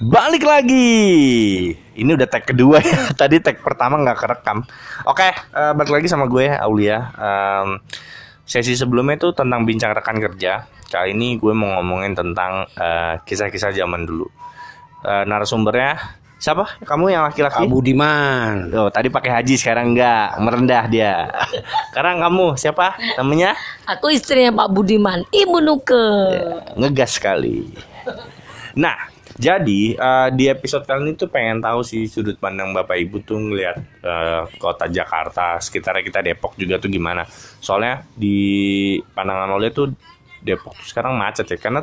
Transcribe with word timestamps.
Balik 0.00 0.44
lagi. 0.44 0.96
Ini 1.76 2.10
udah 2.16 2.28
tag 2.28 2.44
kedua 2.48 2.80
ya. 2.80 3.10
Tadi 3.20 3.40
tag 3.40 3.60
pertama 3.60 4.00
nggak 4.00 4.18
kerekam. 4.18 4.64
Oke, 5.08 5.28
eh, 5.32 5.72
balik 5.76 6.00
lagi 6.00 6.08
sama 6.08 6.24
gue 6.28 6.48
Aulia. 6.48 7.12
Em, 7.16 7.80
sesi 8.44 8.72
sebelumnya 8.76 9.20
itu 9.20 9.32
tentang 9.36 9.64
bincang 9.68 9.92
rekan 9.92 10.16
kerja. 10.20 10.64
Kali 10.90 11.14
ini 11.14 11.36
gue 11.36 11.52
mau 11.52 11.80
ngomongin 11.80 12.16
tentang 12.16 12.64
eh, 12.76 13.20
kisah-kisah 13.24 13.72
zaman 13.76 14.08
dulu. 14.08 14.28
Eh, 15.04 15.24
narasumbernya 15.28 16.20
siapa? 16.40 16.80
Kamu 16.80 17.12
yang 17.12 17.28
laki-laki? 17.28 17.64
Pak 17.64 17.68
Budiman. 17.68 18.72
Oh, 18.72 18.88
tadi 18.88 19.12
pakai 19.12 19.36
haji 19.36 19.54
sekarang 19.60 19.92
enggak, 19.92 20.40
merendah 20.40 20.84
dia. 20.88 21.28
Sekarang 21.92 22.24
kamu 22.24 22.56
siapa? 22.56 22.96
Namanya? 23.20 23.52
Aku 23.84 24.08
istrinya 24.08 24.64
Pak 24.64 24.72
Budiman, 24.72 25.20
Ibu 25.28 25.60
Nuke. 25.60 26.08
ngegas 26.80 27.20
sekali. 27.20 27.68
Nah, 28.78 29.09
jadi 29.40 29.96
eh, 29.96 30.28
di 30.36 30.44
episode 30.52 30.84
kali 30.84 31.08
ini 31.08 31.12
tuh 31.16 31.32
pengen 31.32 31.64
tahu 31.64 31.80
sih 31.80 32.04
sudut 32.04 32.36
pandang 32.36 32.76
Bapak 32.76 32.92
Ibu 33.00 33.24
tuh 33.24 33.40
ngelihat 33.40 33.76
eh, 34.04 34.42
kota 34.60 34.84
Jakarta, 34.92 35.56
sekitarnya 35.56 36.04
kita 36.04 36.20
Depok 36.20 36.60
juga 36.60 36.76
tuh 36.76 36.92
gimana. 36.92 37.24
Soalnya 37.64 38.04
di 38.12 39.00
pandangan 39.16 39.48
Oleh 39.56 39.72
tuh 39.72 39.96
Depok 40.44 40.76
tuh 40.76 40.86
sekarang 40.92 41.16
macet 41.16 41.48
ya 41.48 41.56
karena 41.56 41.80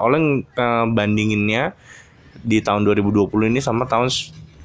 Oleh 0.00 0.42
bandinginnya 0.90 1.76
di 2.40 2.58
tahun 2.64 2.82
2020 2.82 3.28
ini 3.52 3.60
sama 3.62 3.86
tahun 3.86 4.10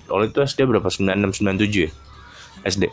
Oleh 0.10 0.32
itu 0.32 0.40
SD 0.42 0.66
berapa? 0.66 0.88
9697 0.88 1.86
ya? 1.86 1.92
SD. 2.66 2.90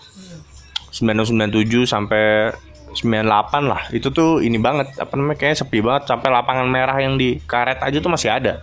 9697 0.92 1.88
sampai 1.88 2.52
98 2.94 3.24
lah. 3.64 3.82
Itu 3.90 4.08
tuh 4.08 4.38
ini 4.38 4.56
banget, 4.56 4.92
apa 4.96 5.12
namanya 5.16 5.38
kayaknya 5.38 5.58
sepi 5.64 5.78
banget 5.80 6.08
sampai 6.08 6.28
lapangan 6.28 6.66
merah 6.66 6.96
yang 6.96 7.16
di 7.16 7.40
karet 7.42 7.80
aja 7.80 7.98
tuh 7.98 8.12
masih 8.12 8.28
ada. 8.28 8.60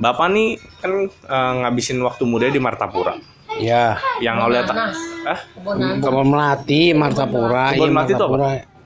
Bapak 0.00 0.32
nih 0.32 0.56
kan 0.80 0.92
eh, 1.06 1.52
ngabisin 1.60 2.00
waktu 2.00 2.24
muda 2.24 2.48
di 2.48 2.56
Martapura. 2.56 3.20
Ya. 3.58 3.98
Yang 4.22 4.36
oleh 4.46 4.60
ta- 4.64 4.94
ah, 5.26 5.40
Kebun 6.00 6.28
Melati, 6.30 6.94
Martapura. 6.94 7.74
Kebun 7.74 7.90
Iya, 7.90 7.92
Melati 7.92 8.12
itu 8.14 8.24
apa? 8.24 8.36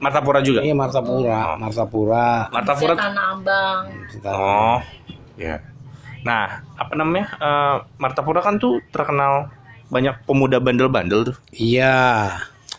Martapura. 0.03 0.39
Juga. 0.43 0.61
Iya, 0.65 0.75
Martapura. 0.75 1.39
Martapura. 1.55 2.29
Martapura. 2.51 2.95
Tanah 2.99 3.27
Abang. 3.39 3.83
Oh, 4.27 4.79
ya. 5.39 5.63
Nah, 6.25 6.65
apa 6.75 6.93
namanya? 6.97 7.31
eh, 7.39 7.77
Martapura 8.01 8.41
kan 8.41 8.59
tuh 8.59 8.81
terkenal 8.91 9.53
banyak 9.93 10.17
pemuda 10.27 10.59
bandel-bandel 10.59 11.31
tuh. 11.31 11.37
Iya. 11.53 12.33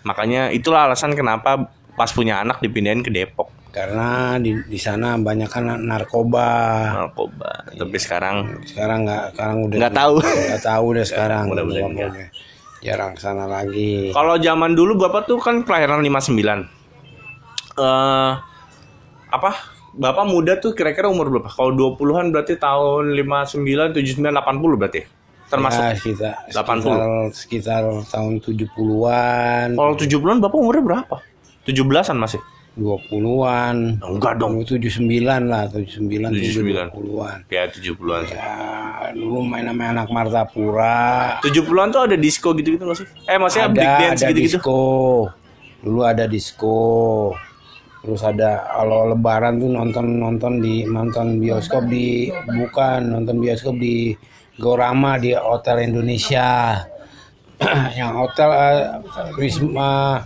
Makanya 0.06 0.53
itulah 0.53 0.86
alasan 0.86 1.17
kenapa 1.17 1.66
pas 1.98 2.11
punya 2.14 2.39
anak 2.45 2.61
dipindahin 2.61 3.02
ke 3.02 3.09
Depok. 3.09 3.50
Karena 3.73 4.39
di 4.39 4.56
di 4.70 4.80
sana 4.80 5.20
banyak 5.20 5.50
kan 5.52 5.67
narkoba. 5.84 6.47
Narkoba. 6.95 7.75
Tapi 7.75 7.97
sekarang 8.00 8.64
Sekarang 8.64 9.03
nggak 9.03 9.36
sekarang 9.36 9.58
udah 9.67 9.78
nggak 9.81 9.95
tahu. 9.97 10.14
nggak 10.47 10.64
tahu 10.64 10.86
deh 10.95 11.06
sekarang. 11.06 11.45
Mudah-mudahan 11.52 11.92
Udah- 11.92 12.09
nggak. 12.14 12.30
Jarang 12.86 13.12
ke 13.17 13.22
sana 13.25 13.50
lagi. 13.50 14.14
Kalau 14.14 14.38
zaman 14.38 14.78
dulu 14.78 14.94
Bapak 14.95 15.25
tuh 15.25 15.42
kan 15.42 15.66
kelahiran 15.66 16.06
59. 16.06 16.69
Eh 17.81 18.31
apa? 19.34 19.52
Bapak 19.95 20.25
muda 20.28 20.59
tuh 20.59 20.75
kira-kira 20.75 21.08
umur 21.08 21.31
berapa? 21.31 21.50
Kalau 21.50 21.72
20-an 21.72 22.30
berarti 22.30 22.59
tahun 22.59 23.16
59, 23.16 23.95
79, 23.95 24.28
80 24.28 24.80
berarti. 24.80 25.02
Termasuk 25.46 25.82
ya, 25.82 25.94
sekitar, 25.94 26.34
80. 26.50 26.58
sekitar, 26.58 27.02
sekitar 27.32 27.82
tahun 28.10 28.34
70-an, 28.42 29.68
kalau 29.78 29.94
70-an 29.94 30.38
Bapak 30.42 30.58
umurnya 30.58 30.84
berapa? 30.84 31.16
17-an 31.66 32.18
masih. 32.18 32.42
20-an. 32.76 34.04
Enggak 34.04 34.36
dong. 34.36 34.60
79 34.68 35.08
lah, 35.48 35.72
79, 35.72 36.28
79. 36.36 36.92
70-an. 36.92 37.38
Ya 37.48 37.64
70-an 37.72 38.22
sih. 38.28 38.36
Ya, 38.36 38.56
dulu 39.16 39.40
main 39.48 39.64
sama 39.64 39.84
anak 39.96 40.08
Martapura. 40.12 41.40
70-an 41.40 41.88
tuh 41.96 42.02
ada 42.04 42.16
disco 42.20 42.52
gitu-gitu 42.52 42.84
nggak 42.84 43.00
sih? 43.00 43.08
Eh 43.32 43.40
maksudnya 43.40 43.66
ada 43.72 43.80
big 43.80 43.94
dance 43.96 44.22
ada 44.22 44.32
gitu-gitu. 44.36 44.59
disco. 44.59 44.82
Dulu 45.80 46.00
ada 46.03 46.24
disco. 46.28 46.80
Terus 48.06 48.22
ada 48.22 48.69
kalau 48.69 49.09
lebaran 49.09 49.58
tuh 49.58 49.72
nonton 49.72 50.06
nonton 50.22 50.62
di 50.62 50.86
nonton 50.86 51.42
bioskop 51.42 51.90
di 51.90 52.30
bukan 52.46 53.02
nonton 53.18 53.42
bioskop 53.42 53.74
di 53.81 54.14
Gorama 54.60 55.20
di 55.20 55.36
Hotel 55.36 55.92
Indonesia. 55.92 56.80
yang 58.00 58.20
hotel 58.20 58.50
eh, 58.52 58.84
Wisma 59.40 60.20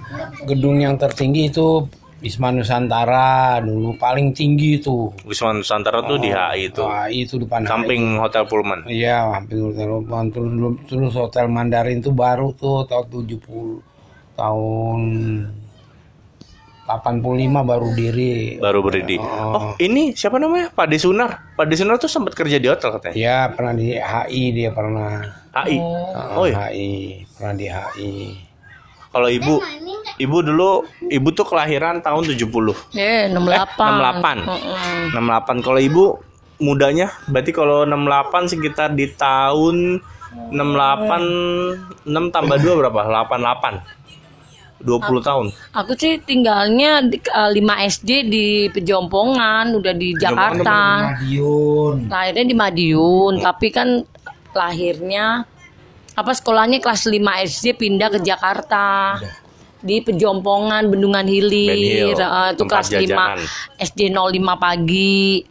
gedung 0.50 0.82
yang 0.82 0.98
tertinggi 0.98 1.54
itu 1.54 1.86
Wisma 2.20 2.52
Nusantara 2.52 3.64
dulu 3.64 3.96
paling 3.96 4.36
tinggi 4.36 4.76
itu. 4.76 5.08
Wisma 5.24 5.56
Nusantara 5.56 6.04
tuh 6.04 6.20
di 6.20 6.28
HI 6.36 6.68
itu. 6.68 6.84
Wah, 6.84 7.08
itu 7.08 7.40
depan 7.40 7.64
Samping 7.64 8.20
Hotel 8.20 8.44
Pullman. 8.44 8.84
Iya, 8.92 9.40
hampir 9.40 9.56
hotel 9.64 9.88
Lopan. 9.88 10.28
terus, 10.28 10.52
terus 10.84 11.16
hotel 11.16 11.48
Mandarin 11.48 12.04
itu 12.04 12.12
baru 12.12 12.52
tuh 12.52 12.84
tahun 12.92 13.24
70 13.24 13.80
tahun 14.36 15.00
85 16.90 17.62
baru 17.62 17.88
diri. 17.94 18.58
Baru 18.58 18.82
berdiri. 18.82 19.22
Oh, 19.22 19.78
ini 19.78 20.18
siapa 20.18 20.42
namanya? 20.42 20.74
Pak 20.74 20.90
Desunar. 20.90 21.54
Pak 21.54 21.70
Desunar 21.70 22.02
tuh 22.02 22.10
sempat 22.10 22.34
kerja 22.34 22.58
di 22.58 22.66
hotel 22.66 22.98
katanya. 22.98 23.14
Ya, 23.14 23.38
pernah 23.54 23.78
di 23.78 23.94
HI 23.94 24.44
dia 24.58 24.74
pernah. 24.74 25.22
HI. 25.54 25.78
Oh 26.34 26.50
iya. 26.50 26.74
HI, 26.74 26.90
pernah 27.38 27.54
di 27.54 27.66
HI. 27.70 28.14
Kalau 29.10 29.30
ibu, 29.30 29.62
ibu 30.18 30.38
dulu, 30.42 30.86
ibu 31.10 31.28
tuh 31.34 31.46
kelahiran 31.46 32.02
tahun 32.02 32.26
70. 32.26 32.46
Eh, 32.98 33.30
68. 33.30 33.38
68. 33.38 34.50
Mm-mm. 34.50 35.14
68. 35.14 35.66
Kalau 35.66 35.80
ibu 35.82 36.18
mudanya, 36.62 37.14
berarti 37.30 37.54
kalau 37.54 37.86
68 37.86 38.50
sekitar 38.50 38.94
di 38.98 39.10
tahun 39.14 40.02
68 40.54 42.06
6 42.06 42.34
tambah 42.34 42.58
2 42.62 42.80
berapa? 42.86 43.26
88. 43.26 43.99
20 44.80 45.28
tahun. 45.28 45.46
Aku 45.76 45.92
sih 46.00 46.20
tinggalnya 46.24 47.04
di 47.04 47.20
eh, 47.20 47.52
5 47.52 47.92
SD 48.00 48.10
di 48.32 48.48
Pejompongan, 48.72 49.76
udah 49.76 49.94
di 49.94 50.16
Jakarta. 50.16 50.80
Madiun. 51.20 52.08
Lahirnya 52.08 52.46
di 52.48 52.56
Madiun, 52.56 53.34
tapi 53.44 53.68
kan 53.76 54.04
lahirnya 54.56 55.44
apa 56.16 56.32
sekolahnya 56.36 56.84
kelas 56.84 57.08
5 57.08 57.16
SD 57.48 57.66
pindah 57.76 58.10
ke 58.16 58.20
Jakarta. 58.24 59.20
Di 59.80 60.04
Pejompongan, 60.04 60.92
Bendungan 60.92 61.24
Hilir, 61.24 62.12
Hill, 62.12 62.20
eh, 62.20 62.50
itu 62.52 62.64
kelas 62.68 62.92
5 62.92 63.00
jajanan. 63.00 63.40
SD 63.80 64.12
05 64.12 64.60
pagi. 64.60 65.44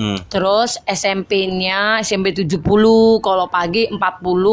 Hmm. 0.00 0.16
Terus 0.32 0.80
SMP-nya 0.88 2.00
SMP 2.00 2.32
70, 2.32 2.56
kalau 3.20 3.52
pagi 3.52 3.84
40, 3.84 4.00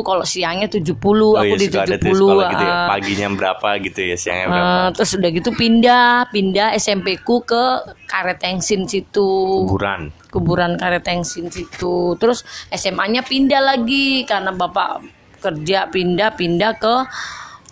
kalau 0.03 0.27
siangnya 0.27 0.67
70, 0.67 0.91
Oh 0.99 1.39
aku 1.39 1.55
iya, 1.55 1.55
di 1.55 1.67
suka 1.71 1.87
ada 1.87 1.95
70. 1.95 2.03
tuh 2.03 2.11
sekolah 2.19 2.49
gitu 2.51 2.65
ya. 2.67 2.73
ah. 2.75 2.87
Paginya 2.91 3.27
berapa 3.31 3.69
gitu 3.79 3.99
ya, 4.03 4.15
siangnya 4.19 4.45
berapa. 4.51 4.67
Eh, 4.67 4.87
terus 4.99 5.11
udah 5.15 5.29
gitu 5.31 5.49
pindah, 5.55 6.07
pindah 6.35 6.67
SMP 6.75 7.15
ku 7.23 7.47
ke 7.47 7.63
Karetengsin 8.11 8.91
situ. 8.91 9.63
Kuburan. 9.63 10.11
Kuburan 10.27 10.75
Karetengsin 10.75 11.47
situ. 11.47 12.19
Terus 12.19 12.43
SMA-nya 12.67 13.23
pindah 13.23 13.63
lagi 13.63 14.27
karena 14.27 14.51
Bapak 14.51 14.99
kerja 15.39 15.87
pindah-pindah 15.87 16.75
ke 16.75 16.95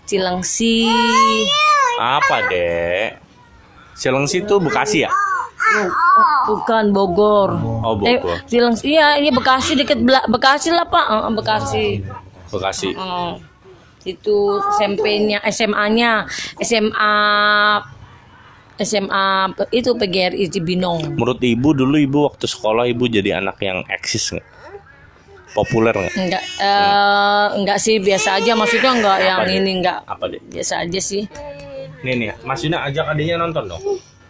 Cilengsi. 0.08 0.88
Apa, 2.00 2.40
Dek? 2.48 3.20
Cilengsi 4.00 4.48
tuh 4.48 4.64
Bekasi 4.64 5.04
ya? 5.04 5.12
Bukan 6.46 6.86
Bogor. 6.90 7.50
Oh, 7.58 7.98
Eh, 8.02 8.18
Bogor. 8.18 8.38
Cilengsi 8.46 8.92
iya, 8.92 9.16
ini 9.16 9.30
Bekasi 9.30 9.74
deket 9.74 10.00
Bela- 10.00 10.26
Bekasi 10.26 10.70
lah, 10.70 10.86
Pak. 10.86 11.06
Eh, 11.08 11.34
Bekasi. 11.34 11.86
Bekasi. 12.48 12.90
Hmm. 12.94 13.42
Itu 14.02 14.38
SMP-nya, 14.76 15.42
SMA-nya, 15.44 16.30
SMA 16.60 17.14
SMA 18.76 19.26
itu 19.72 19.90
PGRI 19.92 20.46
Cibinong. 20.48 21.16
Menurut 21.16 21.40
ibu 21.40 21.72
dulu 21.72 21.96
ibu 21.96 22.20
waktu 22.24 22.44
sekolah 22.46 22.86
ibu 22.86 23.08
jadi 23.08 23.40
anak 23.40 23.58
yang 23.60 23.82
eksis 23.88 24.30
nggak? 24.30 24.46
Populer 25.56 25.96
nggak? 25.96 26.14
Enggak 26.14 26.44
eh 26.60 27.46
enggak 27.56 27.78
sih 27.80 27.96
biasa 27.98 28.36
aja 28.36 28.52
maksudnya 28.54 28.92
enggak 28.92 29.18
yang 29.22 29.40
Apa, 29.40 29.48
Dek? 29.48 29.56
ini 29.56 29.72
enggak 29.74 30.00
Apa 30.04 30.24
deh? 30.28 30.42
biasa 30.44 30.74
aja 30.84 31.00
sih. 31.00 31.24
Nih 32.04 32.14
nih, 32.14 32.30
Mas 32.44 32.60
Yuna 32.60 32.84
ajak 32.84 33.08
adiknya 33.08 33.40
nonton 33.40 33.64
dong. 33.66 33.82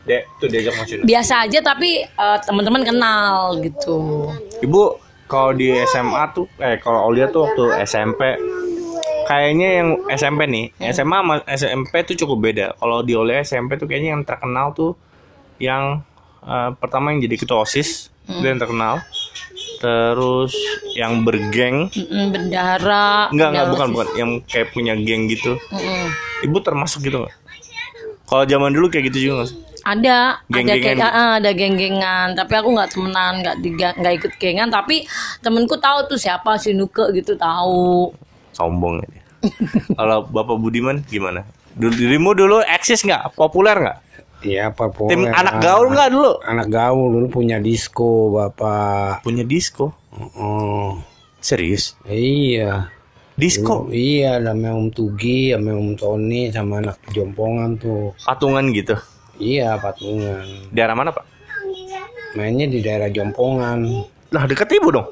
Dek, 0.06 0.22
tuh 0.38 0.48
diajak 0.48 0.74
Mas 0.78 0.90
Yuna. 0.94 1.04
Biasa 1.04 1.34
aja 1.50 1.60
tapi 1.66 2.06
eh, 2.06 2.38
teman-teman 2.46 2.86
kenal 2.86 3.58
gitu. 3.58 4.30
Ibu 4.62 5.02
kalau 5.26 5.58
di 5.58 5.74
SMA 5.90 6.24
tuh, 6.30 6.46
eh 6.62 6.78
kalau 6.78 7.10
Aulia 7.10 7.26
tuh 7.28 7.50
waktu 7.50 7.82
SMP, 7.90 8.38
kayaknya 9.26 9.82
yang 9.82 9.90
SMP 10.14 10.46
nih, 10.46 10.66
SMA 10.94 11.18
sama 11.26 11.36
SMP 11.50 12.06
tuh 12.06 12.16
cukup 12.22 12.38
beda. 12.38 12.78
Kalau 12.78 13.02
di 13.02 13.18
Aulia 13.18 13.42
SMP 13.42 13.82
tuh 13.82 13.90
kayaknya 13.90 14.14
yang 14.14 14.24
terkenal 14.24 14.78
tuh 14.78 14.94
yang 15.58 16.06
eh, 16.46 16.70
pertama 16.78 17.10
yang 17.10 17.26
jadi 17.26 17.36
ketua 17.42 17.66
osis, 17.66 18.14
itu 18.30 18.46
yang 18.46 18.62
terkenal. 18.62 19.02
Terus 19.76 20.54
yang 20.96 21.26
bergeng, 21.26 21.90
Mm-mm, 21.92 22.32
bendahara. 22.32 23.28
enggak 23.34 23.50
enggak 23.52 23.68
bukan 23.74 23.88
bukan, 23.92 24.08
yang 24.16 24.30
kayak 24.46 24.70
punya 24.72 24.94
geng 24.96 25.26
gitu. 25.28 25.58
Mm-mm. 25.74 26.06
Ibu 26.46 26.58
termasuk 26.62 27.02
gitu 27.04 27.26
nggak? 27.26 27.36
Kalau 28.26 28.44
zaman 28.46 28.72
dulu 28.74 28.90
kayak 28.90 29.10
gitu 29.10 29.30
juga 29.30 29.34
nggak 29.42 29.52
Ada, 29.86 30.42
ada 30.42 30.50
Geng-gengan 30.50 30.82
kayak 30.82 30.98
gitu? 30.98 31.06
ah, 31.06 31.34
ada 31.38 31.52
geng-gengan, 31.54 32.28
tapi 32.34 32.54
aku 32.58 32.70
nggak 32.74 32.90
temenan, 32.90 33.34
nggak 33.46 33.56
nggak 34.02 34.14
ikut 34.18 34.34
gengan, 34.42 34.74
tapi 34.74 35.06
temenku 35.46 35.78
tahu 35.78 36.10
tuh 36.10 36.18
siapa 36.18 36.58
si 36.58 36.74
Nuke 36.74 37.06
gitu 37.14 37.38
tahu. 37.38 38.10
Sombong 38.50 39.06
ya. 39.06 39.22
Kalau 40.02 40.26
Bapak 40.26 40.58
Budiman 40.58 41.06
gimana? 41.06 41.46
Dulu 41.78 41.94
dirimu 41.94 42.34
dulu 42.34 42.58
eksis 42.66 43.06
nggak? 43.06 43.38
Populer 43.38 43.78
nggak? 43.78 43.98
Iya, 44.42 44.74
populer. 44.74 45.10
Tim 45.14 45.22
anak 45.30 45.62
gaul 45.62 45.94
nggak 45.94 46.10
dulu? 46.10 46.32
Anak 46.42 46.68
gaul 46.74 47.08
dulu 47.22 47.28
punya 47.30 47.62
disco, 47.62 48.34
Bapak. 48.34 49.22
Punya 49.22 49.46
disco. 49.46 49.94
Oh, 50.34 50.98
Serius? 51.46 51.94
iya. 52.10 52.90
Disco. 53.36 53.86
Dulu, 53.86 53.94
iya, 53.94 54.40
namanya 54.40 54.80
Om 54.80 54.88
Tugi, 54.96 55.52
sama 55.52 55.76
Om 55.76 55.94
Tony, 56.00 56.50
sama 56.50 56.80
anak 56.82 56.98
jompongan 57.12 57.76
tuh. 57.76 58.16
Patungan 58.24 58.72
gitu. 58.72 58.96
Iya, 59.36 59.76
patungan. 59.80 60.72
Daerah 60.72 60.96
mana, 60.96 61.12
Pak? 61.12 61.26
Mainnya 62.40 62.68
di 62.68 62.80
daerah 62.84 63.12
Jompongan. 63.12 63.84
Lah 64.32 64.44
deket 64.48 64.72
ibu 64.76 64.92
dong. 64.92 65.08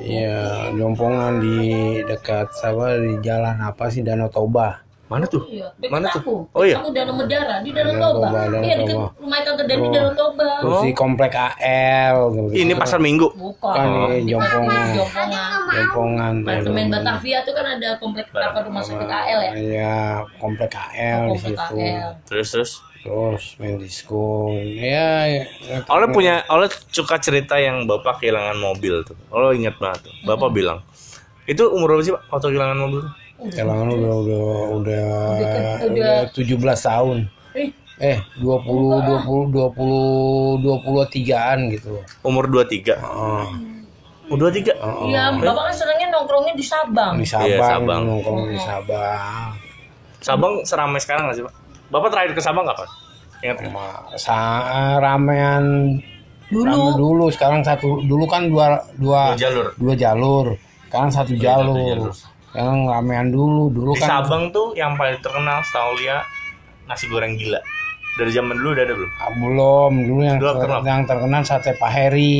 Iya, 0.00 0.72
Jompongan 0.76 1.40
di 1.40 1.58
dekat 2.04 2.48
apa 2.64 3.00
di 3.00 3.12
jalan 3.24 3.56
apa 3.60 3.88
sih 3.92 4.04
Danau 4.04 4.28
Toba. 4.32 4.87
Mana 5.08 5.24
tuh? 5.24 5.40
Iya, 5.48 5.72
Mana 5.88 6.12
tuh? 6.12 6.20
aku. 6.20 6.34
Oh 6.52 6.62
iya. 6.62 6.76
Aku 6.78 6.92
dalam 6.92 7.16
Medara 7.16 7.64
di 7.64 7.72
Danau 7.72 7.96
Danau 7.96 8.12
Toba. 8.14 8.28
Iya, 8.60 8.74
dekat 8.76 8.92
Toba. 8.92 9.08
rumah 9.16 9.40
tante 9.40 9.62
Dani 9.64 9.86
Danau 9.88 10.12
Toba. 10.12 10.48
Terus 10.60 10.78
di 10.84 10.92
komplek 10.92 11.32
AL. 11.32 12.16
tuh. 12.28 12.48
Ini 12.52 12.72
pasar 12.76 13.00
Minggu. 13.00 13.26
Bukan. 13.32 13.72
Kan 13.72 13.88
Oh. 13.88 14.08
ini 14.10 14.28
Jompongan. 14.28 14.86
Jompongan. 14.92 15.58
Jompongan. 15.72 16.32
tuh. 16.36 16.50
Apartemen 16.52 16.86
Batavia 16.88 17.38
tuh 17.40 17.52
kan 17.52 17.66
ada 17.66 17.88
komplek 17.96 18.26
apa 18.30 18.58
rumah 18.60 18.82
sakit 18.82 19.08
AL 19.08 19.38
ya? 19.40 19.52
Iya, 19.56 19.96
komplek 20.36 20.72
AL 20.72 21.22
di 21.26 21.40
Komplek 21.40 21.56
situ. 21.56 21.74
AL. 21.74 22.10
Terus 22.24 22.48
terus. 22.50 22.72
Terus 22.98 23.44
main 23.56 23.78
disco. 23.78 24.52
Ya, 24.52 25.24
ya. 25.24 25.42
Oleh 25.88 26.10
punya, 26.10 26.44
oleh 26.46 26.68
suka 26.90 27.16
cerita 27.16 27.56
yang 27.56 27.86
bapak 27.86 28.20
kehilangan 28.20 28.58
mobil 28.58 29.00
tuh. 29.02 29.16
Oleh 29.30 29.56
ingat 29.56 29.78
banget 29.78 30.04
tuh. 30.04 30.14
Bapak 30.22 30.52
bilang, 30.52 30.82
itu 31.46 31.64
umur 31.64 31.94
berapa 31.94 32.02
sih 32.02 32.12
pak 32.12 32.28
waktu 32.28 32.52
kehilangan 32.52 32.76
mobil? 32.76 33.00
Kelangan 33.38 33.86
udah 33.88 34.14
udah 34.16 34.42
udah 34.74 35.04
udah- 35.38 35.78
udah 35.88 36.14
17 36.34 36.58
tahun. 36.80 37.18
Eh, 37.54 37.70
Eh, 37.98 38.18
20 38.36 38.98
20 39.00 39.50
20 39.50 40.58
23-an 40.60 41.58
gitu. 41.68 41.98
Umur 42.20 42.46
23 42.46 42.94
Oh, 42.96 43.46
Umur 44.26 44.38
23 44.46 44.74
Iya, 45.08 45.34
bapak 45.34 45.62
kan 45.64 45.74
senangnya 45.74 46.06
nongkrongnya 46.12 46.54
di 46.54 46.62
Sabang. 46.62 47.14
di 47.14 47.24
Sabang, 47.24 47.48
Iya, 47.48 47.58
Sabang. 47.64 48.00
nongkrong 48.04 48.42
di 48.46 48.58
Sabang. 48.58 49.48
Sabang 50.18 50.52
seramai 50.62 50.98
sekarang 50.98 51.26
gak 51.26 51.36
sih 51.36 51.44
pak? 51.44 51.54
Bapak 51.88 52.08
terakhir 52.10 52.32
ke 52.34 52.42
Sabang 52.44 52.62
kapan? 52.64 52.88
Ingat 53.40 53.56
nggak? 53.56 53.70
Sama 53.70 53.86
sa- 54.18 54.98
ramean 54.98 55.64
Dulu. 56.48 56.66
rame 56.66 56.90
dulu 56.96 57.24
sekarang 57.28 57.60
satu 57.60 58.02
dulu 58.02 58.24
kan 58.24 58.46
dua 58.46 58.66
dua 58.94 59.30
Dua 59.30 59.38
jalur. 59.38 59.66
dua 59.76 59.94
jalur 59.94 60.46
sekarang 60.86 61.10
satu 61.12 61.32
jalur 61.34 62.08
sekarang 62.50 62.78
ramean 62.84 63.28
dulu 63.28 63.68
dulu 63.68 63.92
Di 63.92 64.00
kan 64.00 64.24
Sabang 64.24 64.48
tuh 64.48 64.72
yang 64.72 64.94
paling 64.94 65.18
terkenal 65.18 65.60
setahu 65.62 65.92
Lia 65.96 66.18
nasi 66.84 67.04
goreng 67.06 67.34
gila. 67.34 67.60
Dari 68.14 68.30
zaman 68.30 68.54
dulu 68.54 68.70
udah 68.72 68.82
ada 68.82 68.94
belum? 68.94 69.10
Ah, 69.16 69.30
belum 69.32 69.92
dulu 70.02 70.20
yang 70.22 70.36
Dulu 70.36 70.48
ter- 70.48 70.56
terkenal. 70.58 70.80
yang 70.82 71.00
terkenal 71.04 71.42
sate 71.42 71.70
Pak 71.72 71.90
Heri 71.90 72.34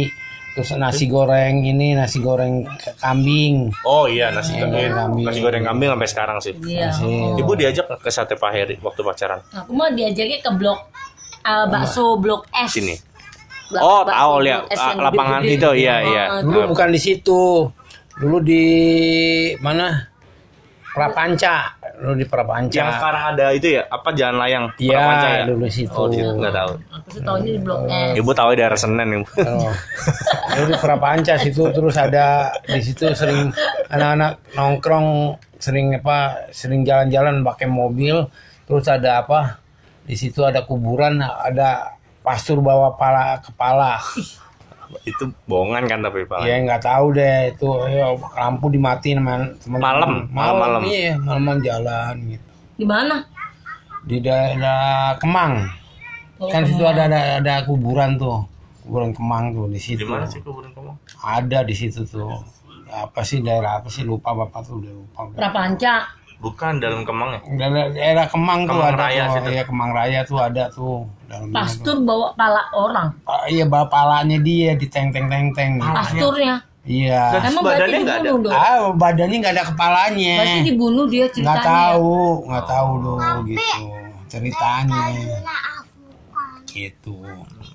terus 0.51 0.75
nasi 0.75 1.07
goreng 1.07 1.63
ini 1.63 1.95
nasi 1.95 2.19
goreng 2.19 2.67
kambing 2.99 3.71
Oh 3.85 4.05
iya 4.05 4.27
nasi 4.29 4.59
goreng 4.59 4.91
kambing. 4.91 5.23
nasi 5.23 5.39
goreng 5.39 5.63
kambing 5.63 5.89
sampai 5.89 6.09
sekarang 6.09 6.39
sih. 6.41 6.55
Iya. 6.59 6.91
Masih. 6.91 7.39
Ibu 7.39 7.53
diajak 7.55 7.87
ke 7.95 8.11
sate 8.11 8.35
Pak 8.35 8.51
Heri 8.51 8.75
waktu 8.79 9.01
pacaran? 9.01 9.39
Aku 9.55 9.71
mah 9.71 9.89
diajaknya 9.89 10.41
ke 10.41 10.51
blok 10.51 10.81
uh, 11.43 11.65
bakso 11.65 12.17
blok 12.17 12.49
S. 12.51 12.75
Sini. 12.75 12.97
Oh 13.71 14.01
tahu 14.01 14.41
lihat 14.41 14.65
yang 14.67 14.97
lapangan 14.99 15.45
itu 15.45 15.69
iya 15.77 15.97
iya. 16.01 16.25
Oh, 16.33 16.41
dulu 16.43 16.73
bukan 16.73 16.89
di 16.89 16.99
situ 16.99 17.69
dulu 18.19 18.43
di 18.43 18.65
mana 19.63 20.11
Prapanca 20.89 21.79
dulu 21.99 22.15
di 22.19 22.27
Prapanca 22.27 22.75
Yang 22.75 22.91
sekarang 22.99 23.25
ada 23.35 23.45
itu 23.55 23.69
ya 23.79 23.83
apa 23.87 24.09
jalan 24.15 24.37
layang? 24.43 24.65
Iya, 24.79 24.95
Prapanca 24.99 25.29
ya? 25.29 25.43
dulu 25.47 25.67
situ. 25.71 25.95
Oh 25.95 26.07
di 26.11 26.17
situ 26.19 26.33
nggak 26.39 26.55
tahu. 26.55 26.73
Aku 26.79 27.09
sih 27.15 27.23
taunya 27.23 27.51
di 27.55 27.61
blok 27.63 27.81
S. 27.87 28.13
Ibu 28.19 28.31
tahu 28.35 28.51
daerah 28.55 28.79
Senen 28.79 29.09
ibu. 29.15 29.27
Oh. 29.27 29.73
Dulu 30.59 30.65
di 30.71 30.77
Prapanca 30.79 31.35
situ 31.39 31.63
terus 31.71 31.95
ada 31.95 32.51
di 32.67 32.81
situ 32.83 33.05
sering 33.15 33.55
anak-anak 33.91 34.33
nongkrong 34.59 35.39
sering 35.59 35.95
apa 35.99 36.51
sering 36.55 36.83
jalan-jalan 36.87 37.43
pakai 37.43 37.67
mobil 37.67 38.27
terus 38.67 38.87
ada 38.87 39.23
apa 39.27 39.59
di 40.07 40.15
situ 40.15 40.47
ada 40.47 40.63
kuburan 40.65 41.19
ada 41.23 41.99
pastur 42.23 42.63
bawa 42.63 42.95
pala 42.95 43.43
kepala 43.43 43.99
itu 45.03 45.25
bohongan 45.45 45.85
kan 45.85 46.01
tapi 46.01 46.25
Pak. 46.25 46.43
ya 46.43 46.57
nggak 46.59 46.81
tahu 46.81 47.13
deh 47.13 47.51
itu 47.51 47.69
ya, 47.87 48.09
lampu 48.35 48.67
dimatiin 48.69 49.19
sama 49.19 49.35
teman 49.55 49.79
Malam, 49.79 50.13
malam-malam. 50.29 50.81
iya 50.85 51.13
malam 51.17 51.61
jalan 51.61 52.15
gitu 52.27 52.49
Di 52.75 52.85
mana? 52.85 53.17
di 54.03 54.19
daerah 54.19 55.13
Kemang 55.17 55.69
Oh, 56.39 56.47
kan 56.47 56.63
situ 56.63 56.81
ada, 56.81 57.05
ada 57.05 57.43
ada 57.43 57.55
kuburan 57.63 58.15
tuh 58.15 58.47
kuburan 58.81 59.11
Kemang 59.11 59.51
tuh 59.51 59.67
di 59.67 59.77
situ 59.77 60.01
Di 60.01 60.07
mana 60.07 60.23
sih 60.25 60.39
kuburan 60.39 60.71
kamu? 60.71 60.95
ada 61.19 61.59
di 61.61 61.75
situ 61.75 62.03
tuh 62.05 62.31
apa 62.89 63.21
sih 63.21 63.43
daerah 63.43 63.77
apa 63.77 63.89
sih 63.89 64.01
lupa 64.01 64.33
bapak 64.33 64.63
tuh 64.63 64.79
udah 64.79 64.93
lupa 64.95 65.21
udah. 65.27 65.37
Prapanca. 65.37 66.09
Bukan 66.39 66.79
dalam 66.79 67.03
Kemang 67.03 67.35
ya? 67.35 67.41
daerah, 67.59 67.85
daerah 67.91 68.27
Kemang, 68.27 68.65
tuh 68.65 68.73
Kemang 68.73 68.89
ada 68.89 69.03
Raya 69.03 69.23
tuh 69.27 69.35
situ. 69.37 69.51
ya 69.51 69.63
Kemang 69.67 69.91
Raya 69.91 70.21
tuh 70.23 70.39
ada 70.39 70.65
tuh 70.71 71.05
dalam 71.29 71.53
Pastur 71.53 72.01
bawa 72.01 72.33
pala 72.33 72.73
orang. 72.73 73.13
Ah, 73.23 73.45
iya 73.47 73.63
bawa 73.63 73.85
palanya 73.87 74.41
dia 74.41 74.73
di 74.73 74.89
teng 74.89 75.13
teng 75.13 75.29
teng 75.29 75.53
teng 75.53 75.77
Pasturnya. 75.77 76.65
iya 76.83 77.37
Terus 77.37 77.53
Emang 77.53 77.63
badannya 77.63 77.99
nggak 78.01 78.19
ada? 78.19 78.31
dong? 78.33 78.43
ah 78.49 78.77
badannya 78.91 79.37
nggak 79.39 79.55
ada 79.55 79.65
kepalanya 79.69 80.35
Pasti 80.41 80.61
dibunuh 80.65 81.05
dia 81.05 81.25
nggak 81.25 81.35
ceritanya. 81.37 81.63
tahu 81.63 82.17
nggak 82.49 82.65
tahu 82.67 82.91
loh 82.99 83.19
gitu 83.45 83.85
ceritanya 84.27 85.05
gitu 86.81 87.19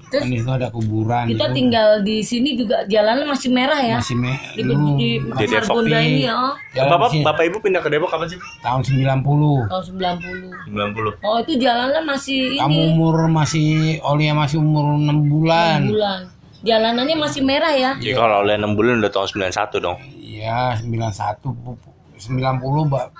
Terus 0.07 0.21
kan 0.21 0.29
di 0.29 0.37
situ 0.37 0.49
ada 0.49 0.69
kuburan 0.69 1.25
Kita 1.25 1.45
gitu. 1.45 1.55
tinggal 1.55 1.89
di 1.99 2.21
sini 2.21 2.49
juga 2.53 2.85
jalannya 2.85 3.25
masih 3.25 3.49
merah 3.49 3.77
ya. 3.77 3.97
masih 3.97 4.15
me 4.15 4.33
di, 4.53 4.61
di, 4.63 5.09
Di 5.19 5.45
Pasar 5.49 5.61
Depok. 5.61 5.83
Ini 5.83 6.21
ya. 6.23 6.37
Jalan 6.73 6.89
Bapak 6.89 7.07
di 7.07 7.13
sini. 7.13 7.23
Bapak 7.23 7.43
Ibu 7.43 7.57
pindah 7.59 7.81
ke 7.81 7.89
Depok 7.89 8.09
kapan 8.09 8.27
sih? 8.27 8.39
tahun 8.59 8.81
90 8.81 9.67
Tahun 9.67 9.83
90. 9.89 10.69
90. 10.69 11.19
Oh, 11.21 11.37
itu 11.37 11.53
jalannya 11.57 12.01
masih 12.03 12.39
kamu 12.55 12.71
ini 12.71 12.85
umur 12.89 13.15
masih 13.27 13.69
Olia 14.01 14.31
masih 14.31 14.57
umur 14.57 14.95
6 14.95 15.09
bulan 15.25 15.79
bulan. 15.83 16.19
Jalanannya 16.61 17.17
masih 17.17 17.41
merah 17.41 17.73
ya. 17.73 17.91
Ya 17.97 18.15
kalau 18.15 18.39
oleh 18.39 18.55
6 18.55 18.71
bulan 18.71 18.97
udah 18.97 19.11
tahun 19.11 19.27
91 19.49 19.83
dong. 19.83 19.97
Iya, 20.15 20.79
91 20.79 21.51
bu- 21.51 21.75
90 22.15 22.55
ba- 22.85 23.11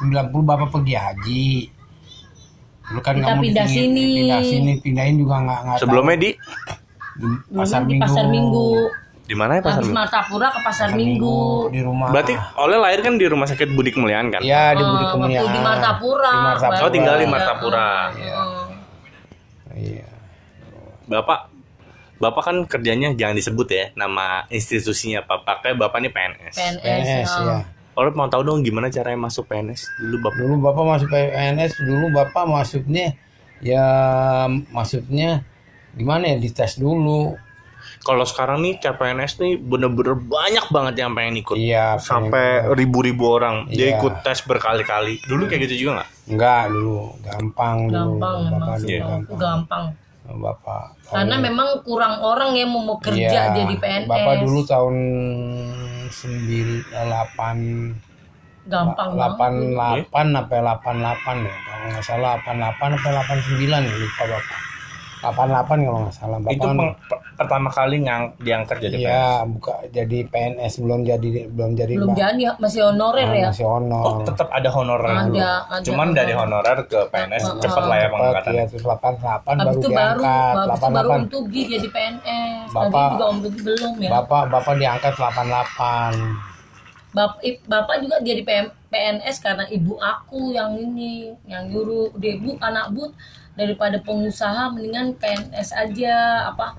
90 0.00 0.14
Bapak 0.40 0.68
pergi 0.70 0.94
haji. 0.94 1.46
Dulu 2.88 3.00
kan 3.00 3.14
Kita 3.14 3.34
pindah 3.36 3.66
sini. 3.66 4.06
Pindah 4.24 4.42
sini, 4.42 4.72
pindahin 4.80 5.14
juga 5.16 5.34
nggak 5.38 5.58
nggak 5.62 5.76
Sebelumnya 5.78 6.16
di 6.16 6.30
tahu. 6.32 6.78
di 7.18 7.26
pasar 7.52 7.80
di 7.82 7.88
minggu. 7.90 8.02
Pasar 8.02 8.24
Minggu. 8.26 8.68
di 9.28 9.36
mana 9.36 9.52
ya 9.54 9.60
pasar 9.60 9.76
Habis 9.76 9.92
Minggu? 9.92 10.00
Martapura 10.00 10.46
ke 10.48 10.60
Pasar 10.64 10.88
Minggu. 10.90 11.38
di 11.68 11.80
rumah. 11.84 12.08
Berarti 12.08 12.32
oleh 12.56 12.78
lahir 12.78 13.00
kan 13.02 13.14
di 13.14 13.26
rumah 13.28 13.44
sakit 13.44 13.68
Budi 13.70 13.92
Kemuliaan 13.92 14.32
kan? 14.32 14.40
Iya, 14.40 14.72
di 14.72 14.80
Budi 14.80 15.04
Oh, 15.04 15.10
Kemuliaan. 15.12 15.44
waktu 15.44 15.52
di 15.52 15.60
Martapura. 15.60 16.32
Di 16.32 16.40
Martapura. 16.40 16.80
Oh 16.80 16.90
tinggal 16.90 17.14
di 17.14 17.26
Martapura. 17.28 17.88
Oh. 18.08 18.66
Iya. 19.74 20.08
Bapak 21.06 21.38
Bapak 22.18 22.42
kan 22.42 22.56
kerjanya 22.64 23.14
jangan 23.14 23.36
disebut 23.36 23.68
ya 23.68 23.84
nama 23.94 24.48
institusinya 24.48 25.22
Pak. 25.22 25.44
Pakai 25.44 25.76
Bapak 25.76 26.00
ini 26.00 26.08
PNS. 26.08 26.54
PNS. 26.56 26.82
PNS 26.82 27.30
oh. 27.30 27.44
ya. 27.46 27.58
Oleh 27.98 28.14
mau 28.14 28.30
tahu 28.30 28.46
dong 28.46 28.62
gimana 28.62 28.86
caranya 28.88 29.26
masuk 29.26 29.50
PNS 29.50 29.90
dulu 29.98 30.16
Bapak? 30.22 30.38
Dulu 30.38 30.54
Bapak 30.62 30.84
masuk 30.86 31.08
PNS, 31.10 31.72
dulu 31.82 32.06
Bapak 32.14 32.44
masuknya 32.46 33.06
ya 33.58 33.86
masuknya 34.70 35.42
gimana 35.92 36.30
ya 36.30 36.36
dites 36.38 36.78
dulu. 36.78 37.34
Kalau 37.98 38.22
sekarang 38.22 38.62
nih 38.62 38.78
CPNS 38.78 39.42
nih 39.42 39.52
bener-bener 39.58 40.14
banyak 40.14 40.70
banget 40.70 40.94
yang 41.02 41.10
pengen 41.12 41.42
ikut. 41.42 41.58
Iya, 41.58 41.98
Sampai 41.98 42.62
ribu-ribu 42.70 43.34
orang 43.34 43.66
dia 43.66 43.90
Iya. 43.90 43.98
ikut 43.98 44.22
tes 44.22 44.38
berkali-kali. 44.46 45.18
Dulu 45.26 45.50
kayak 45.50 45.66
gitu 45.66 45.74
juga 45.82 45.90
nggak? 46.00 46.10
enggak 46.28 46.62
dulu, 46.68 47.00
gampang 47.24 47.76
dulu. 47.88 47.98
Gampang 48.14 48.36
memang 48.46 48.60
Bapak 48.62 48.76
dulu 48.78 48.88
Iya. 48.88 49.02
gampang. 49.02 49.38
gampang. 49.40 49.84
Bapak. 50.28 50.84
Karena 51.08 51.36
memang 51.40 51.68
kurang 51.82 52.14
orang 52.20 52.52
yang 52.52 52.68
mau 52.68 52.84
mau 52.84 52.98
kerja 53.00 53.50
Iya, 53.50 53.56
jadi 53.56 53.74
PNS. 53.74 54.06
Bapak 54.06 54.34
dulu 54.44 54.60
tahun 54.62 54.94
98 56.08 57.96
gampang 58.68 59.10
banget. 59.16 60.04
88 60.12 60.36
sampai 60.36 60.58
88 60.60 61.36
ya. 61.40 61.56
Kalau 61.64 61.86
nggak 61.88 62.04
salah 62.04 62.32
88 62.44 62.90
sampai 62.96 63.12
89 63.16 63.88
ya 63.88 63.94
lupa 63.96 64.24
Bapak. 64.28 64.60
88 65.24 65.86
kalau 65.88 66.00
nggak 66.04 66.16
salah. 66.16 66.38
Bapak 66.38 66.52
Itu 66.52 66.66
kan- 66.68 66.96
pertama 67.38 67.70
kali 67.70 68.02
ngang 68.02 68.34
diangkat 68.36 68.76
jadi 68.80 68.96
PNS? 68.96 69.06
Iya, 69.06 69.26
buka 69.46 69.72
jadi 69.88 70.18
PNS 70.26 70.72
belum 70.76 71.00
jadi 71.02 71.28
belum 71.46 71.70
jadi 71.72 71.92
belum 71.94 72.10
Mbak. 72.10 72.18
jadi 72.18 72.42
ya, 72.42 72.52
masih 72.58 72.80
honorer 72.84 73.22
Ah, 73.24 73.34
ya 73.36 73.48
masih 73.48 73.64
Oh, 73.64 73.72
honor. 73.72 74.02
tetap 74.26 74.48
ada 74.50 74.68
honorer 74.68 75.06
Ada, 75.08 75.22
dulu. 75.24 75.38
ada. 75.38 75.84
Cuman 75.86 76.08
dari 76.10 76.32
honorer 76.32 76.78
ke 76.84 76.98
PNS 77.06 77.42
cepet 77.56 77.84
lah 77.84 77.96
ya 77.96 78.02
Cepat, 78.02 78.12
pengangkatan. 78.12 78.52
ya, 78.52 78.64
terus 78.66 78.84
88 78.84 79.54
habis 79.54 79.64
baru 79.64 79.78
itu 79.78 79.88
baru 79.88 80.18
diangkat. 80.18 80.50
itu 80.50 80.58
baru 80.58 80.68
88. 80.74 81.14
Om 81.14 81.24
Tugi 81.28 81.62
jadi 81.68 81.88
PNS 81.88 82.66
tadi 82.68 82.74
Bapak- 82.90 83.10
juga 83.14 83.24
Om 83.24 83.38
Tugi 83.40 83.60
belum 83.62 83.94
ya 83.96 84.10
Bapak 84.12 84.42
Bapak 84.50 84.74
diangkat 84.76 85.12
88. 85.14 86.14
Bap- 87.08 87.40
i- 87.40 87.62
bapak 87.64 87.96
juga 87.98 88.16
jadi 88.20 88.42
PM 88.42 88.68
PNS 88.84 89.36
karena 89.38 89.64
ibu 89.66 89.96
aku 89.96 90.50
yang 90.50 90.74
ini 90.74 91.12
yang 91.44 91.64
nyuruh 91.66 92.12
dia 92.14 92.36
bu 92.36 92.52
anak 92.58 92.90
but 92.90 93.16
daripada 93.54 93.96
pengusaha 93.98 94.68
mendingan 94.68 95.14
PNS 95.14 95.72
aja 95.72 96.14
apa 96.46 96.76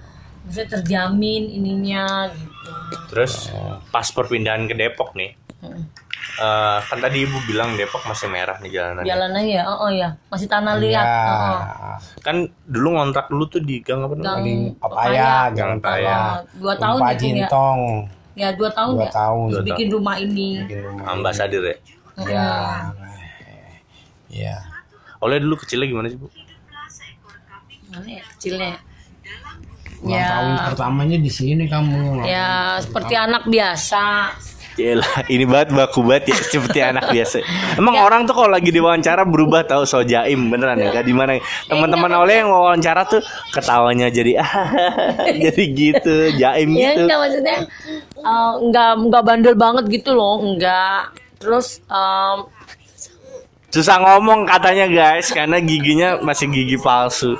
bisa 0.49 0.65
terjamin 0.65 1.45
ininya 1.47 2.27
gitu 2.33 2.71
Terus 3.07 3.53
pas 3.87 4.05
perpindahan 4.05 4.65
ke 4.65 4.73
Depok 4.73 5.13
nih, 5.13 5.33
Mm. 5.59 5.83
eh, 6.39 6.79
kan 6.81 6.97
tadi 6.97 7.27
ibu 7.27 7.35
bilang 7.43 7.75
Depok 7.75 7.99
masih 8.03 8.31
merah 8.31 8.55
nih 8.59 8.71
jalanan. 8.71 9.03
jalannya 9.03 9.43
ya 9.43 9.61
oh, 9.63 9.85
oh 9.85 9.91
ya 9.91 10.09
masih 10.27 10.47
tanah 10.47 10.73
Ya, 10.73 10.81
liat 10.81 11.05
oh, 11.05 11.35
oh. 11.35 11.97
Kan 12.23 12.35
dulu 12.63 12.87
ngontrak 12.95 13.27
dulu 13.27 13.43
tuh 13.45 13.59
di 13.59 13.83
gang 13.83 14.07
apa 14.07 14.15
namanya? 14.15 14.29
Gang 14.31 14.39
di 14.41 14.53
Papaya. 14.73 15.31
Gang 15.51 15.71
Papaya. 15.77 16.17
Dua 16.55 16.73
tahun 16.75 16.97
Pak 16.97 17.07
ya 17.07 17.11
ya 17.11 17.19
Jintong. 17.19 17.79
ya 18.33 18.49
dua 18.55 18.69
tahun 18.71 18.93
Dua 18.95 19.03
ya 19.03 19.11
tahun. 19.11 19.47
Dua 19.51 19.61
bikin 19.67 19.87
rumah 19.91 20.15
ini 20.17 20.49
bikin 20.63 20.79
rumah. 20.79 21.03
Ambasadir 21.11 21.61
ya. 21.61 21.75
Ya. 22.23 22.47
Ya. 24.29 24.55
Oleh 25.19 25.37
dulu 25.39 25.59
kecilnya 25.59 25.87
gimana 25.87 26.07
sih 26.07 26.15
bu? 26.15 26.31
mana 27.89 28.05
ya 28.07 28.23
kecilnya 28.31 28.77
Ulang 29.99 30.15
ya 30.15 30.27
tahun 30.31 30.51
pertamanya 30.71 31.17
di 31.19 31.31
sini 31.31 31.63
kamu. 31.67 32.23
ya 32.23 32.79
seperti 32.79 33.13
anak 33.19 33.43
biasa 33.51 34.31
Yalah, 34.79 35.27
ini 35.27 35.43
banget 35.43 35.75
baku 35.75 35.99
banget 36.07 36.31
ya 36.31 36.37
seperti 36.39 36.79
anak 36.79 37.11
biasa. 37.11 37.43
Emang 37.75 37.99
orang 37.99 38.23
tuh 38.23 38.31
kalau 38.31 38.47
lagi 38.47 38.71
diwawancara 38.71 39.27
berubah 39.27 39.67
tahu 39.67 39.83
so 39.83 39.99
jaim 40.07 40.47
beneran 40.47 40.79
ya? 40.79 40.95
Gak 40.95 41.03
di 41.03 41.11
mana 41.11 41.35
teman-teman 41.67 42.07
oleh 42.15 42.39
yang 42.39 42.47
wawancara 42.47 43.03
tuh 43.03 43.19
ketawanya 43.51 44.07
jadi 44.07 44.39
jadi 45.51 45.63
gitu 45.75 46.15
jaim 46.39 46.79
ya 46.79 46.95
gitu. 46.95 47.11
enggak 47.11 47.17
maksudnya 47.19 47.57
eh, 48.23 48.51
enggak 48.63 48.89
enggak 49.03 49.23
bandel 49.27 49.55
banget 49.59 49.83
gitu 49.91 50.15
loh 50.15 50.39
enggak 50.39 51.11
terus 51.43 51.83
em, 51.91 52.47
Susah 53.69 54.01
ngomong 54.01 54.49
katanya 54.49 54.89
guys 54.89 55.29
karena 55.29 55.61
giginya 55.61 56.17
masih 56.25 56.49
gigi 56.49 56.79
palsu. 56.81 57.37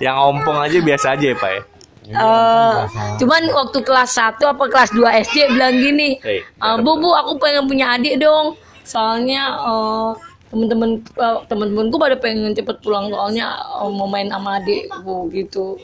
Yang 0.00 0.16
ompong 0.18 0.58
aja 0.58 0.78
biasa 0.80 1.06
aja 1.14 1.26
ya 1.26 1.36
pak 1.36 1.50
ya. 1.52 1.62
eh, 2.10 2.76
cuman 3.16 3.42
waktu 3.46 3.78
kelas 3.80 4.10
1 4.16 4.42
apa 4.42 4.64
kelas 4.66 4.90
2 4.90 5.04
SD 5.22 5.36
bilang 5.50 5.76
gini 5.76 6.18
Hei, 6.18 6.40
"Eh, 6.42 6.76
bu 6.80 6.96
bu 6.96 7.12
aku 7.12 7.38
pengen 7.38 7.68
punya 7.68 7.94
adik 7.94 8.18
dong. 8.18 8.56
Soalnya 8.82 9.44
eh, 9.60 10.10
temen-temen 10.48 10.90
eh, 10.98 11.38
temen-temenku 11.46 11.94
pada 11.94 12.16
pengen 12.16 12.50
cepet 12.50 12.80
pulang 12.80 13.06
soalnya 13.08 13.52
eh, 13.54 13.90
mau 13.90 14.08
main 14.08 14.26
sama 14.26 14.58
adikku 14.58 15.30
gitu. 15.30 15.78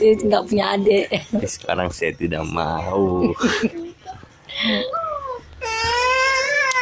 Dia 0.00 0.16
nggak 0.26 0.44
punya 0.48 0.74
adik. 0.74 1.04
Eh, 1.12 1.22
Sekarang 1.46 1.92
saya 1.92 2.10
tidak 2.10 2.42
mau. 2.42 3.30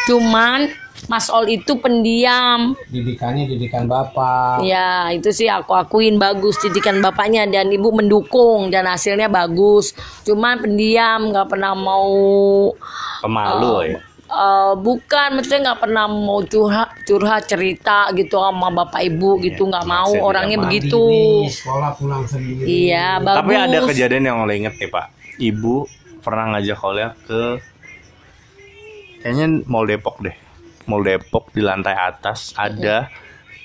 cuman 0.09 0.73
Mas 1.09 1.33
Ol 1.33 1.49
itu 1.49 1.73
pendiam 1.81 2.77
Didikannya 2.93 3.49
didikan 3.49 3.89
bapak. 3.89 4.61
Ya 4.61 5.09
itu 5.09 5.33
sih 5.33 5.49
aku 5.49 5.73
akuin 5.73 6.21
bagus 6.21 6.61
didikan 6.61 7.01
bapaknya 7.01 7.49
dan 7.49 7.73
ibu 7.73 7.89
mendukung 7.89 8.69
dan 8.69 8.85
hasilnya 8.85 9.33
bagus. 9.33 9.97
Cuman 10.29 10.61
pendiam 10.61 11.33
nggak 11.33 11.49
pernah 11.49 11.73
mau 11.73 12.13
Pemalu 13.25 13.97
ya. 13.97 13.99
eh, 14.29 14.73
bukan 14.77 15.29
maksudnya 15.41 15.73
nggak 15.73 15.81
pernah 15.81 16.05
mau 16.07 16.45
curhat 16.45 16.93
curhat 17.09 17.49
cerita 17.49 18.13
gitu 18.13 18.37
sama 18.37 18.69
bapak 18.69 19.09
ibu 19.09 19.41
gitu 19.41 19.65
nggak 19.65 19.89
mau 19.89 20.13
saya 20.13 20.21
tidak 20.21 20.29
orangnya 20.29 20.57
mau. 20.61 20.65
begitu. 20.69 21.03
Mandiri, 21.09 21.57
sekolah 21.57 21.91
pulang 21.97 22.25
sendiri. 22.29 22.63
Iya 22.69 23.19
bagus. 23.25 23.39
Tapi 23.41 23.53
ada 23.57 23.79
kejadian 23.89 24.25
yang 24.29 24.39
oleh 24.45 24.55
inget 24.61 24.77
nih 24.77 24.93
pak. 24.93 25.09
Ibu 25.41 25.89
pernah 26.21 26.53
ngajak 26.53 26.79
oleh 26.85 27.17
ke 27.25 27.41
kayaknya 29.25 29.65
Mall 29.65 29.89
Depok 29.89 30.21
deh. 30.21 30.37
Mall 30.89 31.05
Depok 31.05 31.53
di 31.53 31.61
lantai 31.61 31.95
atas 31.95 32.57
ada 32.57 33.07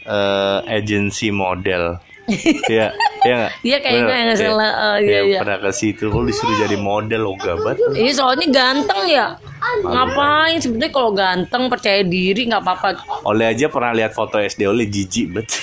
eh, 0.03 0.60
agensi 0.70 1.32
model. 1.32 1.98
Iya, 2.72 2.96
iya 3.27 3.34
nggak? 3.36 3.53
Iya, 3.68 3.77
kayaknya 3.84 4.03
Bener? 4.08 4.24
nggak 4.24 4.39
salah. 4.39 4.72
Oh, 4.72 4.98
iya, 5.03 5.20
iya. 5.27 5.39
Pernah 5.44 5.60
ke 5.60 5.72
situ, 5.75 6.08
lo 6.08 6.24
disuruh 6.24 6.56
jadi 6.56 6.80
model 6.80 7.20
lo 7.20 7.36
gabat. 7.36 7.75
Iya 8.00 8.12
soalnya 8.15 8.48
ganteng 8.48 9.01
ya. 9.12 9.36
Ngapain 9.84 10.56
sebenarnya 10.63 10.92
kalau 10.96 11.12
ganteng 11.12 11.68
percaya 11.68 12.00
diri 12.00 12.48
nggak 12.48 12.63
apa-apa. 12.63 13.03
Oleh 13.27 13.51
aja 13.51 13.68
pernah 13.68 13.92
lihat 13.92 14.15
foto 14.15 14.39
SD 14.39 14.63
oleh 14.63 14.88
jijik 14.88 15.36
bet. 15.36 15.51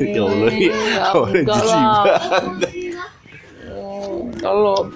Ya 0.00 0.24
Allah, 0.24 0.48
oleh 1.12 1.44
enggak 1.44 1.60
jijik 1.60 1.68
lah. 1.68 2.04
banget. 2.40 2.72
Kalau 4.40 4.88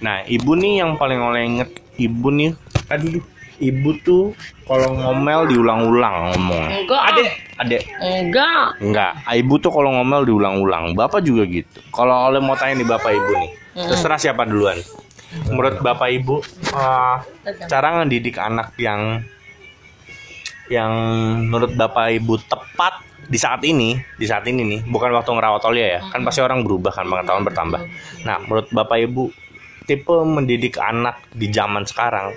Nah, 0.00 0.24
ibu 0.24 0.56
nih 0.56 0.80
yang 0.80 0.96
paling 0.96 1.20
oleh 1.20 1.40
inget 1.44 1.70
ibu 2.00 2.32
nih. 2.32 2.56
Aduh, 2.88 3.20
ibu 3.60 3.94
tuh 4.00 4.32
kalau 4.64 4.96
ngomel 4.96 5.46
diulang-ulang 5.52 6.32
ngomong. 6.32 6.64
Enggak. 6.82 7.02
Adek, 7.12 7.30
adek. 7.60 7.82
enggak 8.00 8.66
Enggak, 8.80 9.12
ibu 9.36 9.54
tuh 9.60 9.70
kalau 9.70 9.94
ngomel 10.00 10.24
diulang-ulang. 10.24 10.96
Bapak 10.96 11.20
juga 11.22 11.44
gitu. 11.46 11.78
Kalau 11.92 12.32
oleh 12.32 12.40
mau 12.40 12.56
tanya 12.56 12.80
nih 12.80 12.88
bapak 12.88 13.12
ibu 13.12 13.32
nih, 13.36 13.50
terserah 13.86 14.18
siapa 14.18 14.48
duluan. 14.48 14.80
Menurut 15.46 15.78
bapak 15.78 16.08
ibu, 16.10 16.42
eh, 16.74 17.16
cara 17.70 18.02
ngedidik 18.02 18.40
anak 18.40 18.74
yang 18.80 19.22
yang 20.66 20.92
menurut 21.46 21.76
bapak 21.78 22.18
ibu 22.18 22.34
tepat 22.40 23.06
di 23.30 23.38
saat 23.38 23.62
ini, 23.62 23.94
di 24.18 24.26
saat 24.26 24.42
ini 24.50 24.66
nih, 24.66 24.80
bukan 24.90 25.14
waktu 25.14 25.30
ngerawat 25.30 25.62
Olia 25.70 25.86
ya, 25.86 26.00
kan 26.10 26.26
pasti 26.26 26.42
orang 26.42 26.66
berubah 26.66 26.90
kan, 26.90 27.06
pengetahuan 27.06 27.46
bertambah. 27.46 27.80
Nah, 28.26 28.42
menurut 28.42 28.66
bapak 28.74 28.98
ibu, 29.06 29.30
tipe 29.86 30.14
mendidik 30.26 30.82
anak 30.82 31.22
di 31.30 31.46
zaman 31.50 31.86
sekarang 31.86 32.34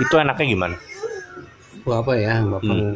itu 0.00 0.14
enaknya 0.16 0.46
gimana? 0.48 0.76
Ibu 1.76 1.90
apa 1.94 2.12
ya 2.14 2.34
bapak 2.42 2.64
Hmm. 2.66 2.94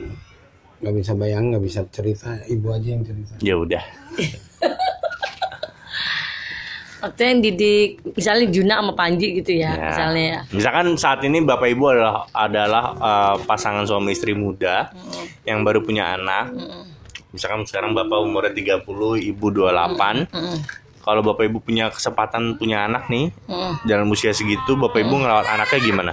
nggak 0.81 0.95
bisa 0.95 1.13
bayang 1.15 1.45
nggak 1.49 1.63
bisa 1.63 1.81
cerita 1.89 2.37
ibu 2.45 2.69
aja 2.69 2.89
yang 2.91 3.01
cerita 3.01 3.33
Ya 3.39 3.55
udah, 3.55 3.81
Waktu 7.01 7.21
yang 7.23 7.39
didik 7.43 7.89
misalnya 8.11 8.47
Juna 8.49 8.75
sama 8.81 8.93
Panji 8.93 9.37
gitu 9.37 9.53
ya, 9.55 9.71
Ya. 9.71 9.93
misalnya 9.93 10.25
ya. 10.25 10.41
Misalkan 10.51 10.87
saat 10.97 11.21
ini 11.21 11.41
bapak 11.41 11.69
ibu 11.69 11.93
adalah 11.93 12.25
adalah 12.33 12.85
eh, 12.97 13.35
pasangan 13.45 13.85
suami 13.85 14.13
istri 14.13 14.33
muda 14.33 14.89
yang 15.45 15.61
baru 15.61 15.85
punya 15.85 16.17
anak. 16.17 16.57
Misalkan 17.29 17.69
sekarang 17.69 17.93
bapak 17.93 18.25
umurnya 18.25 18.57
30, 18.57 18.81
ibu 19.21 19.47
28. 19.51 20.25
Mm-mm. 20.27 20.57
Kalau 20.99 21.21
bapak 21.21 21.45
ibu 21.45 21.61
punya 21.61 21.93
kesempatan 21.93 22.57
punya 22.57 22.89
anak 22.89 23.13
nih 23.13 23.29
Mm. 23.45 23.85
dalam 23.85 24.09
usia 24.09 24.33
segitu, 24.33 24.73
bapak 24.75 25.05
ibu 25.05 25.13
ngerawat 25.15 25.45
anaknya 25.47 25.81
gimana? 25.83 26.13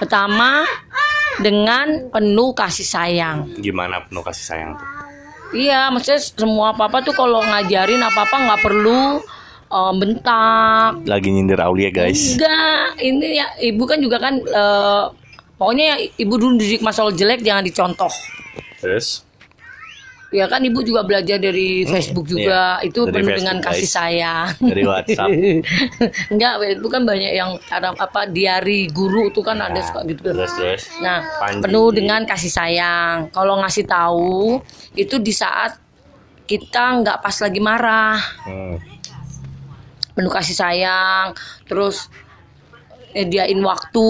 Pertama 0.00 0.64
dengan 1.44 2.08
penuh 2.08 2.56
kasih 2.56 2.88
sayang. 2.88 3.52
Gimana 3.60 4.00
penuh 4.08 4.24
kasih 4.24 4.44
sayang 4.48 4.70
tuh? 4.80 4.88
Iya, 5.52 5.92
maksudnya 5.92 6.22
semua 6.24 6.72
papa 6.72 7.04
tuh 7.04 7.12
kalau 7.12 7.44
ngajarin 7.44 8.00
apa-apa 8.00 8.36
nggak 8.48 8.62
perlu 8.64 9.20
eh, 9.68 9.92
bentak. 10.00 11.04
Lagi 11.04 11.28
nyindir 11.28 11.60
Aulia 11.60 11.92
guys. 11.92 12.32
Enggak, 12.40 12.96
ini 13.04 13.44
ya 13.44 13.46
ibu 13.60 13.82
kan 13.84 14.00
juga 14.00 14.16
kan 14.16 14.40
eh, 14.40 15.04
pokoknya 15.60 15.84
ya, 15.84 15.96
ibu 16.16 16.34
dulu 16.40 16.56
didik 16.56 16.80
masalah 16.80 17.12
jelek 17.12 17.44
jangan 17.44 17.60
dicontoh. 17.60 18.12
Terus? 18.80 19.28
Ya 20.30 20.46
kan 20.46 20.62
ibu 20.62 20.78
juga 20.80 21.02
belajar 21.02 21.36
dari 21.36 21.82
Facebook 21.82 22.22
juga, 22.24 22.78
Iya, 22.78 22.86
itu 22.86 23.02
penuh 23.02 23.18
Facebook, 23.18 23.38
dengan 23.42 23.56
kasih 23.58 23.82
guys. 23.82 23.90
sayang. 23.90 24.48
Dari 24.62 24.82
WhatsApp. 24.86 25.28
Enggak, 26.32 26.52
itu 26.70 26.86
kan 26.86 27.02
banyak 27.02 27.32
yang 27.34 27.50
ada 27.66 27.90
apa 27.92 28.30
diari 28.30 28.86
guru 28.86 29.26
tuh 29.28 29.42
kan 29.42 29.58
ada 29.58 29.82
suka 29.82 30.06
gitu. 30.06 30.22
Terus 30.22 30.54
terus. 30.54 30.82
Nah, 30.98 31.26
Panji. 31.36 31.66
penuh 31.66 31.90
dengan 31.90 32.22
kasih 32.22 32.46
sayang. 32.46 33.26
Kalau 33.28 33.58
ngasih 33.58 33.82
tahu 33.84 34.62
itu 34.94 35.18
di 35.18 35.34
saat 35.34 35.82
kita 36.46 37.02
nggak 37.02 37.18
pas 37.18 37.36
lagi 37.36 37.58
marah, 37.58 38.18
Hmm. 38.46 38.78
penuh 40.12 40.30
kasih 40.30 40.54
sayang, 40.54 41.34
terus 41.64 42.06
nyediain 43.10 43.58
waktu 43.60 44.08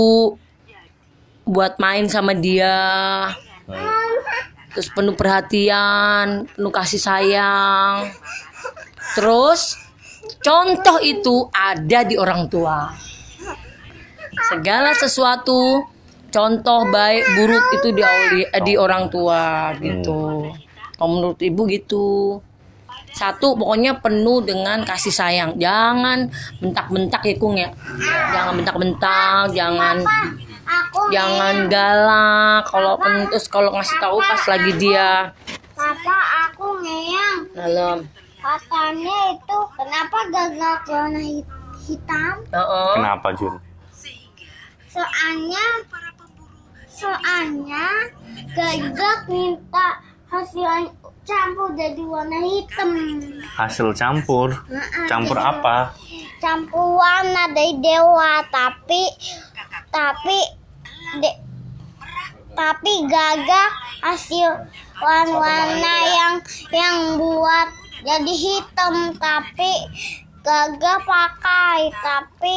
buat 1.43 1.77
main 1.77 2.05
sama 2.07 2.33
dia, 2.33 3.33
terus 4.71 4.89
penuh 4.95 5.15
perhatian, 5.19 6.47
penuh 6.47 6.73
kasih 6.73 7.03
sayang, 7.03 8.11
terus 9.19 9.77
contoh 10.41 10.99
itu 11.03 11.51
ada 11.51 12.07
di 12.07 12.15
orang 12.17 12.47
tua. 12.47 12.91
Segala 14.51 14.95
sesuatu 14.97 15.85
contoh 16.31 16.81
baik 16.89 17.25
buruk 17.35 17.65
itu 17.77 17.89
di 17.93 18.03
eh, 18.47 18.63
di 18.63 18.75
orang 18.79 19.11
tua 19.11 19.75
gitu. 19.83 20.49
Kalau 20.97 21.11
menurut 21.11 21.41
ibu 21.41 21.63
gitu. 21.67 22.09
satu 23.11 23.59
pokoknya 23.59 23.99
penuh 23.99 24.39
dengan 24.39 24.87
kasih 24.87 25.11
sayang 25.11 25.59
jangan 25.59 26.31
bentak-bentak 26.63 27.19
ya 27.27 27.35
kung 27.43 27.59
ya 27.59 27.67
jangan 28.31 28.55
bentak-bentak 28.55 29.51
jangan 29.51 30.07
Aku 30.71 31.11
jangan 31.11 31.67
galak 31.67 32.63
kalau 32.65 32.95
pen- 32.97 33.27
terus 33.27 33.47
kalau 33.47 33.71
ngasih 33.73 33.99
tahu 33.99 34.19
pas 34.19 34.43
lagi 34.47 34.73
dia 34.77 35.35
Papa 35.73 36.19
aku 36.47 36.79
ngeyang. 36.79 37.39
dalam 37.53 37.99
Katanya 38.37 39.35
itu 39.35 39.59
kenapa 39.75 40.19
gagak 40.29 40.79
warna 40.87 41.21
hit- 41.21 41.57
hitam? 41.83 42.35
Heeh. 42.47 42.91
Kenapa 42.95 43.29
Jun? 43.35 43.55
Soalnya 44.87 45.67
soalnya 46.89 47.87
gagak 48.53 49.19
minta 49.27 50.01
hasil 50.27 50.91
campur 51.23 51.69
jadi 51.75 52.03
warna 52.03 52.39
hitam. 52.41 52.91
Hasil 53.55 53.93
campur. 53.93 54.55
Nah, 54.67 54.87
Campur 55.07 55.37
apa? 55.37 55.93
Campur 56.39 56.97
warna 56.97 57.51
dari 57.51 57.77
dewa 57.77 58.41
tapi 58.49 59.11
tapi 59.89 60.39
de, 61.19 61.33
tapi 62.53 62.93
gagak 63.05 63.71
hasil 64.01 64.49
warna-warna 64.97 65.95
yang 66.07 66.35
yang 66.71 66.97
buat 67.17 67.69
jadi 68.01 68.33
hitam 68.33 68.95
tapi 69.17 69.73
gagak 70.41 70.99
pakai 71.03 71.91
tapi 71.97 72.55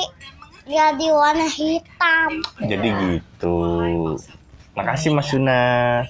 jadi 0.63 1.07
warna 1.11 1.49
hitam. 1.49 2.29
Jadi 2.61 2.87
gitu. 3.11 3.57
Makasih 4.73 5.11
Mas 5.11 5.27
Yuna. 5.29 6.03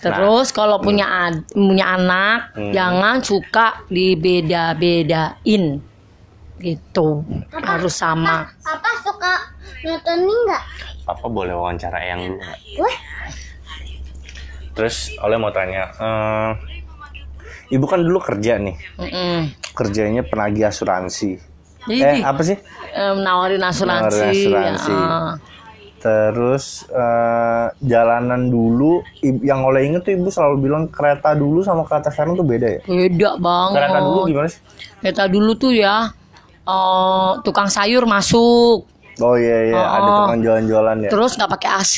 Terus 0.00 0.48
kalau 0.48 0.80
punya 0.80 1.04
ad- 1.28 1.44
punya 1.52 1.92
anak 1.92 2.56
Hmm. 2.56 2.72
jangan 2.72 3.20
suka 3.20 3.84
dibeda-bedain. 3.92 5.84
Gitu. 6.56 7.08
Harus 7.52 7.94
sama. 7.94 8.48
Papa 8.60 8.90
suka 9.00 9.32
nonton 9.82 10.18
ini 10.24 10.56
Papa 11.10 11.26
boleh 11.26 11.50
wawancara 11.50 11.98
yang? 12.06 12.38
Wah, 12.78 12.96
Terus 14.70 15.10
oleh 15.18 15.34
mau 15.34 15.50
tanya, 15.50 15.90
eh, 15.90 16.50
ibu 17.74 17.84
kan 17.84 17.98
dulu 17.98 18.22
kerja 18.22 18.54
nih, 18.56 18.78
Mm-mm. 18.94 19.50
kerjanya 19.74 20.22
penagih 20.22 20.70
asuransi. 20.70 21.34
Jadi 21.82 22.22
Eh 22.22 22.22
apa 22.22 22.38
sih? 22.46 22.54
eh, 22.94 23.14
nawarin 23.18 23.58
asuransi. 23.58 24.22
Nawarin 24.22 24.30
asuransi. 24.30 24.94
ya. 24.94 25.18
Terus 26.00 26.64
eh, 26.86 27.66
jalanan 27.82 28.46
dulu, 28.46 29.02
yang 29.20 29.66
oleh 29.66 29.84
inget 29.84 30.06
tuh 30.06 30.14
ibu 30.14 30.30
selalu 30.30 30.70
bilang 30.70 30.86
kereta 30.88 31.34
dulu 31.34 31.60
sama 31.60 31.82
kereta 31.82 32.08
sekarang 32.08 32.38
tuh 32.38 32.46
beda 32.46 32.68
ya. 32.70 32.80
Beda 32.86 33.30
banget. 33.36 33.74
Kereta 33.74 33.98
dulu 34.00 34.20
gimana 34.24 34.48
sih? 34.48 34.60
Kereta 35.02 35.24
dulu 35.26 35.50
tuh 35.58 35.74
ya 35.74 36.08
eh, 36.62 37.32
tukang 37.42 37.66
sayur 37.66 38.06
masuk, 38.06 38.86
Oh 39.20 39.36
iya 39.36 39.58
iya, 39.66 39.82
ada 39.92 40.08
Oh. 40.08 40.16
tukang 40.18 40.40
jualan-jualan 40.40 40.96
ya. 40.98 41.10
terus 41.10 41.36
nggak 41.36 41.50
pakai 41.50 41.70
AC, 41.74 41.96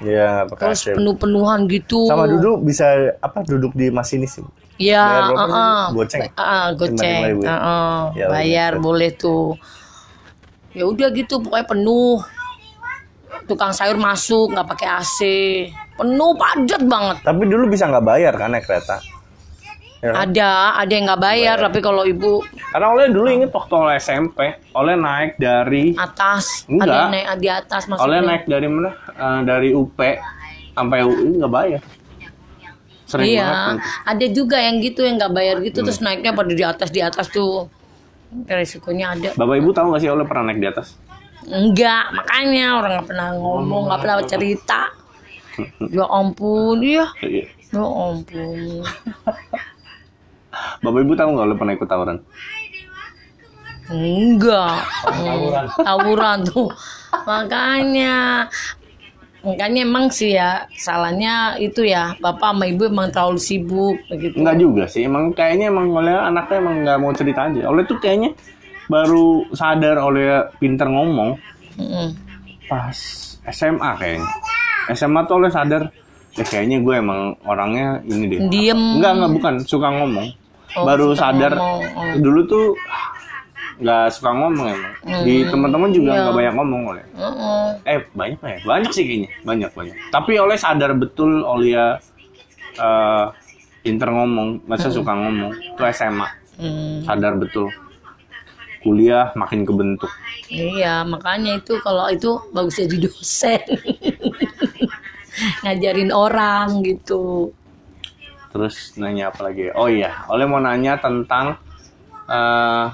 Iya 0.00 0.24
nggak 0.32 0.46
pakai 0.48 0.62
terus 0.64 0.80
AC. 0.80 0.94
penuh-penuhan 0.94 1.58
gitu. 1.66 2.00
Sama 2.06 2.24
duduk 2.26 2.62
bisa 2.62 2.86
apa? 3.18 3.42
Duduk 3.42 3.74
di 3.74 3.90
masinis. 3.90 4.38
Ibu? 4.38 4.46
Iya, 4.78 5.02
sih? 5.02 5.34
heeh. 5.34 5.82
Goceng? 5.90 6.22
Heeh, 6.30 6.64
goceng. 6.72 6.94
55.000 6.94 7.42
ya? 7.42 7.48
Heeh, 7.50 7.98
Ya, 8.14 8.26
bayar 8.28 8.72
bener. 8.72 8.84
boleh 8.84 9.10
tuh. 9.12 9.58
Ya 10.70 10.84
udah 10.84 11.08
gitu, 11.10 11.42
pokoknya 11.42 11.66
penuh. 11.66 12.22
Tukang 13.44 13.72
sayur 13.72 13.96
masuk 13.96 14.52
nggak 14.52 14.68
pakai 14.68 14.88
AC, 14.94 15.18
penuh 15.96 16.32
padat 16.32 16.82
banget. 16.82 17.16
Tapi 17.20 17.42
dulu 17.44 17.66
bisa 17.66 17.84
nggak 17.84 18.06
bayar 18.06 18.32
kan 18.32 18.54
naik 18.54 18.62
kereta? 18.62 19.02
Ya 19.98 20.14
kan? 20.14 20.30
Ada, 20.30 20.50
ada 20.78 20.92
yang 20.94 21.04
nggak 21.10 21.22
bayar, 21.22 21.56
tapi 21.58 21.78
kalau 21.82 22.06
ibu 22.06 22.38
Karena 22.70 22.86
oleh 22.94 23.10
dulu 23.10 23.26
inget 23.26 23.50
waktu 23.50 23.74
oleh 23.74 23.98
SMP, 23.98 24.38
oleh 24.70 24.94
naik 24.94 25.34
dari 25.36 25.90
atas, 25.98 26.62
Enggak. 26.70 26.86
ada 26.86 26.94
yang 26.94 27.10
naik 27.10 27.26
di 27.42 27.48
atas 27.50 27.82
oleh 27.82 27.90
maksudnya. 27.98 28.20
naik 28.22 28.42
dari 28.46 28.66
mana? 28.70 28.90
Eh, 28.94 29.40
dari 29.42 29.68
UP 29.74 29.98
sampai 30.70 30.98
UI 31.02 31.42
nggak 31.42 31.50
bayar. 31.50 31.82
Sering 33.08 33.26
iya, 33.26 33.48
banget. 33.48 33.78
ada 34.06 34.26
juga 34.30 34.56
yang 34.62 34.76
gitu 34.78 35.00
yang 35.02 35.16
nggak 35.18 35.34
bayar 35.34 35.56
gitu 35.64 35.80
Hmm. 35.82 35.86
terus 35.90 35.98
naiknya 35.98 36.30
pada 36.30 36.52
di 36.54 36.62
atas 36.62 36.88
di 36.94 37.00
atas 37.02 37.26
tuh. 37.32 37.66
Resikonya 38.46 39.16
ada. 39.16 39.30
Bapak 39.34 39.54
ibu 39.58 39.72
tahu 39.72 39.90
nggak 39.90 40.02
sih 40.04 40.10
oleh 40.12 40.28
pernah 40.28 40.52
naik 40.52 40.60
di 40.60 40.68
atas? 40.68 40.94
Enggak, 41.42 42.12
makanya 42.12 42.78
orang 42.78 42.90
nggak 43.00 43.08
pernah 43.08 43.28
ngomong, 43.34 43.82
nggak 43.88 44.00
pernah 44.04 44.16
cerita. 44.28 44.80
Ya 45.90 46.06
ampun, 46.06 46.78
iya. 46.84 47.08
Iya. 47.18 47.48
Ya 47.68 47.84
ampun. 47.84 48.84
Bapak 50.80 51.00
ibu 51.02 51.12
tahu 51.18 51.28
nggak 51.34 51.46
oleh 51.46 51.56
pernah 51.58 51.74
ikut 51.74 51.88
tawuran? 51.88 52.18
Enggak. 53.88 54.84
Tawuran. 55.08 55.64
Tawuran 55.80 56.38
tuh. 56.44 56.68
Makanya 57.24 58.46
makanya 59.38 59.86
emang 59.86 60.10
sih 60.10 60.34
ya 60.34 60.66
salahnya 60.74 61.54
itu 61.62 61.86
ya 61.86 62.10
bapak 62.18 62.52
sama 62.52 62.66
ibu 62.66 62.90
emang 62.90 63.08
terlalu 63.14 63.40
sibuk 63.40 63.96
begitu. 64.10 64.34
Enggak 64.38 64.56
juga 64.60 64.84
sih, 64.90 65.06
emang 65.06 65.30
kayaknya 65.32 65.72
emang 65.72 65.94
oleh 65.94 66.12
anaknya 66.12 66.56
emang 66.58 66.74
nggak 66.84 66.98
mau 67.00 67.12
cerita 67.14 67.46
aja. 67.48 67.62
Oleh 67.70 67.86
tuh 67.86 67.96
kayaknya 68.02 68.34
baru 68.90 69.46
sadar 69.52 70.00
oleh 70.00 70.48
pinter 70.58 70.88
ngomong 70.88 71.36
Mm-mm. 71.76 72.08
pas 72.66 72.98
SMA 73.48 73.90
kayaknya. 73.96 74.28
SMA 74.96 75.20
tuh 75.28 75.36
oleh 75.44 75.52
sadar, 75.52 75.92
ya 76.36 76.44
kayaknya 76.44 76.80
gue 76.80 76.94
emang 76.96 77.36
orangnya 77.44 78.00
ini 78.08 78.24
deh. 78.28 78.40
Diem. 78.48 79.00
Enggak 79.00 79.12
enggak 79.16 79.32
bukan, 79.36 79.54
suka 79.64 79.88
ngomong. 79.92 80.28
Oh, 80.76 80.84
baru 80.84 81.12
sadar 81.12 81.52
ngomong, 81.54 81.80
oh. 81.96 82.12
dulu 82.20 82.40
tuh 82.44 82.64
nggak 83.78 84.04
suka 84.10 84.30
ngomong 84.30 84.66
emang. 84.68 84.92
Di 85.22 85.46
teman-teman 85.46 85.88
juga 85.88 86.10
Iya. 86.10 86.18
nggak 86.20 86.34
banyak 86.36 86.54
ngomong 86.54 86.80
oleh. 86.88 87.04
Mm-mm. 87.14 87.64
Eh 87.86 87.98
banyak 88.10 88.38
ya? 88.42 88.58
Banyak 88.62 88.90
sih 88.90 89.02
kayaknya, 89.02 89.28
banyak 89.42 89.70
banyak. 89.72 89.94
Tapi 90.08 90.30
oleh 90.34 90.54
sadar 90.54 90.92
betul 90.92 91.42
Olia 91.42 91.96
eh 92.74 93.24
pinter 93.80 94.08
ngomong, 94.08 94.66
masa 94.66 94.88
suka 94.88 95.10
ngomong. 95.10 95.52
Itu 95.54 95.82
SMA, 95.88 96.26
Hmm. 96.58 97.00
sadar 97.02 97.38
betul. 97.38 97.70
Kuliah 98.78 99.30
makin 99.34 99.62
kebentuk. 99.62 100.06
Iya, 100.46 101.02
makanya 101.02 101.56
itu 101.56 101.78
kalau 101.80 102.04
itu 102.08 102.36
bagus 102.50 102.76
jadi 102.76 102.96
dosen. 103.00 103.58
Ngajarin 105.62 106.10
orang 106.10 106.82
gitu. 106.82 107.54
Terus 108.48 108.96
nanya 108.96 109.28
apa 109.28 109.44
lagi? 109.44 109.68
Oh 109.76 109.88
iya, 109.92 110.24
oleh 110.32 110.48
mau 110.48 110.60
nanya 110.60 110.96
tentang 110.96 111.60
eh 112.28 112.86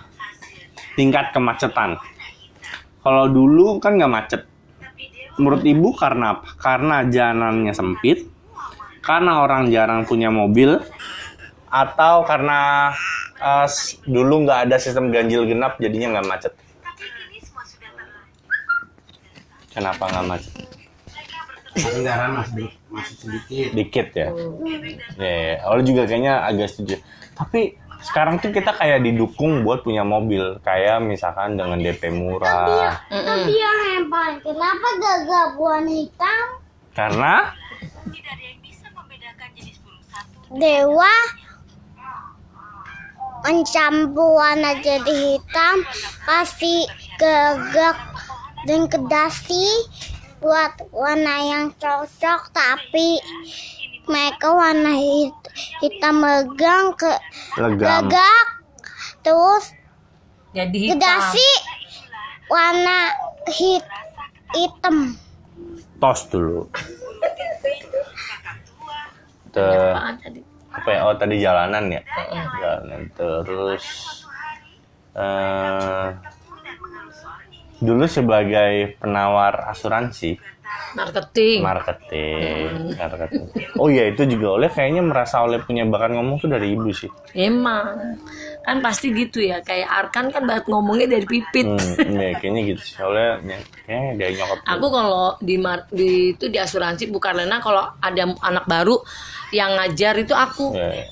tingkat 0.95 1.35
kemacetan. 1.35 1.99
Kalau 3.03 3.27
dulu 3.29 3.79
kan 3.79 3.99
nggak 3.99 4.13
macet. 4.13 4.43
Menurut 5.35 5.67
ibu 5.67 5.91
karena 5.99 6.39
apa? 6.39 6.47
Karena 6.59 7.03
jalanannya 7.03 7.75
sempit, 7.75 8.31
karena 9.03 9.43
orang 9.43 9.67
jarang 9.71 10.07
punya 10.07 10.31
mobil, 10.31 10.79
atau 11.67 12.23
karena 12.23 12.91
s- 13.67 13.99
dulu 14.07 14.47
nggak 14.47 14.71
ada 14.71 14.77
sistem 14.79 15.11
ganjil 15.11 15.43
genap 15.43 15.75
jadinya 15.83 16.19
nggak 16.19 16.29
macet. 16.31 16.53
Kenapa 19.75 20.07
nggak 20.07 20.27
macet? 20.31 20.55
Kendaraan 21.75 22.39
masih 22.39 22.71
masih 22.95 23.17
sedikit. 23.19 23.67
dikit 23.75 24.09
ya. 24.15 24.29
Ya, 25.19 25.33
ya. 25.35 25.57
Oleh 25.67 25.83
juga 25.83 26.07
kayaknya 26.07 26.47
agak 26.47 26.69
setuju. 26.71 27.03
Tapi 27.35 27.75
sekarang 28.05 28.37
tuh 28.39 28.53
kita 28.53 28.71
kayak 28.77 29.03
didukung 29.03 29.65
buat 29.65 29.83
punya 29.83 30.05
mobil, 30.05 30.61
kayak 30.61 31.03
misalkan 31.03 31.57
dengan 31.57 31.81
DP 31.81 32.13
murah. 32.13 33.01
tapi 33.09 33.53
yang 33.57 33.79
hebat. 33.97 34.33
Kenapa 34.45 34.87
gagak 35.01 35.49
warna 35.59 35.93
hitam? 35.93 36.45
Karena 36.95 37.35
Dewa 40.55 41.11
mencampur 43.43 44.39
warna 44.39 44.79
jadi 44.79 45.11
hitam, 45.35 45.83
kasih 46.23 46.87
gagak 47.19 47.99
dan 48.65 48.89
kedasi 48.89 49.67
buat 50.45 50.73
warna 50.93 51.35
yang 51.43 51.65
cocok, 51.73 52.53
tapi 52.53 53.17
mereka 54.05 54.53
warna 54.53 54.93
hit- 54.93 55.49
hitam 55.81 56.21
megang 56.21 56.93
ke 56.93 57.09
legam. 57.57 58.05
gagak, 58.05 58.47
terus 59.25 59.73
Jadi 60.53 60.77
hitam. 60.85 60.93
kedasi 60.95 61.49
warna 62.47 62.99
hit 63.49 63.85
hitam. 64.53 65.17
Tos 65.97 66.29
dulu. 66.29 66.69
Te, 69.49 69.65
Apaan 69.65 70.21
tadi? 70.21 70.41
apa 70.69 70.89
ya? 70.91 71.01
Oh 71.07 71.15
tadi 71.15 71.41
jalanan 71.41 71.85
ya. 71.89 72.03
Jalanan 72.61 73.03
terus. 73.11 73.85
eh 75.15 76.34
dulu 77.81 78.05
sebagai 78.07 78.99
penawar 78.99 79.71
asuransi. 79.71 80.39
Marketing. 80.95 81.59
Marketing 81.63 82.85
marketing. 83.15 83.47
Oh 83.79 83.89
iya 83.91 84.11
itu 84.11 84.23
juga 84.27 84.59
oleh 84.59 84.69
kayaknya 84.71 85.03
merasa 85.05 85.43
oleh 85.43 85.63
punya 85.63 85.87
bakat 85.87 86.15
ngomong 86.17 86.37
tuh 86.43 86.51
dari 86.51 86.75
ibu 86.75 86.91
sih. 86.91 87.11
Emang. 87.35 88.19
Kan 88.65 88.81
pasti 88.81 89.13
gitu 89.13 89.43
ya. 89.43 89.61
Kayak 89.63 89.89
Arkan 90.07 90.31
kan 90.35 90.43
banget 90.47 90.65
ngomongnya 90.71 91.19
dari 91.19 91.27
pipit. 91.27 91.67
Hmm, 91.67 92.19
ya, 92.19 92.39
kayaknya 92.39 92.61
gitu 92.75 92.83
oleh 93.05 93.27
kayaknya 93.85 94.11
dari 94.19 94.33
nyokap 94.39 94.59
aku 94.65 94.87
kalau 94.89 95.27
di, 95.39 95.57
di 95.93 96.11
itu 96.35 96.45
di 96.49 96.59
asuransi 96.59 97.11
bukan 97.11 97.45
Lena 97.45 97.61
kalau 97.61 97.85
ada 98.01 98.23
anak 98.43 98.65
baru 98.67 98.97
yang 99.55 99.77
ngajar 99.79 100.15
itu 100.19 100.35
aku. 100.35 100.75
Ya, 100.75 100.91
ya. 100.91 101.07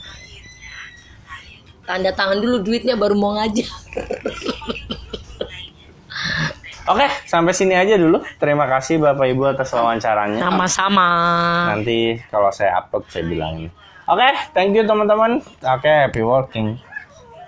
tanda 1.82 2.14
tangan 2.14 2.38
dulu 2.38 2.62
duitnya 2.62 2.94
baru 2.94 3.18
mau 3.18 3.34
ngajar 3.34 3.66
Oke, 6.82 7.06
sampai 7.30 7.54
sini 7.54 7.78
aja 7.78 7.94
dulu. 7.94 8.18
Terima 8.42 8.66
kasih 8.66 8.98
Bapak 8.98 9.26
Ibu 9.30 9.54
atas 9.54 9.70
wawancaranya. 9.70 10.42
sama-sama 10.42 11.08
Nanti 11.70 12.18
kalau 12.26 12.50
saya 12.50 12.82
upload 12.82 13.06
saya 13.06 13.22
bilangin. 13.22 13.70
Oke, 14.10 14.28
thank 14.50 14.74
you 14.74 14.82
teman-teman. 14.82 15.38
Oke, 15.62 15.86
happy 15.86 16.26
working. 16.26 16.74